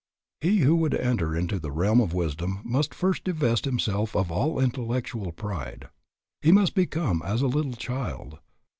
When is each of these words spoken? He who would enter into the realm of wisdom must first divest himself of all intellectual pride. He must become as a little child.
He 0.39 0.61
who 0.61 0.77
would 0.77 0.95
enter 0.95 1.35
into 1.35 1.59
the 1.59 1.69
realm 1.71 2.01
of 2.01 2.11
wisdom 2.11 2.61
must 2.63 2.91
first 2.91 3.23
divest 3.23 3.65
himself 3.65 4.15
of 4.15 4.31
all 4.31 4.59
intellectual 4.59 5.31
pride. 5.31 5.89
He 6.41 6.51
must 6.51 6.73
become 6.73 7.21
as 7.23 7.43
a 7.43 7.45
little 7.47 7.73
child. 7.73 8.39